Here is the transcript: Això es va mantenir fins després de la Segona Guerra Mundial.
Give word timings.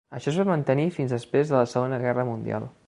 Això 0.19 0.31
es 0.31 0.37
va 0.41 0.45
mantenir 0.51 0.87
fins 0.95 1.13
després 1.17 1.53
de 1.53 1.59
la 1.61 1.71
Segona 1.77 2.05
Guerra 2.07 2.29
Mundial. 2.35 2.71